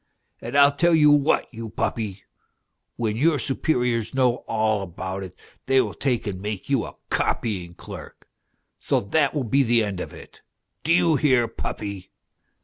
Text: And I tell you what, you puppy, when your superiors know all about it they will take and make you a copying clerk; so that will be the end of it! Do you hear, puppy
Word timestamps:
And 0.41 0.57
I 0.57 0.71
tell 0.71 0.95
you 0.95 1.11
what, 1.11 1.47
you 1.53 1.69
puppy, 1.69 2.23
when 2.95 3.15
your 3.17 3.37
superiors 3.37 4.15
know 4.15 4.37
all 4.47 4.81
about 4.81 5.21
it 5.21 5.35
they 5.67 5.79
will 5.79 5.93
take 5.93 6.25
and 6.25 6.41
make 6.41 6.71
you 6.71 6.85
a 6.85 6.95
copying 7.11 7.75
clerk; 7.75 8.27
so 8.79 8.99
that 8.99 9.35
will 9.35 9.43
be 9.43 9.61
the 9.61 9.83
end 9.83 9.99
of 9.99 10.11
it! 10.11 10.41
Do 10.83 10.91
you 10.91 11.17
hear, 11.17 11.47
puppy 11.47 12.09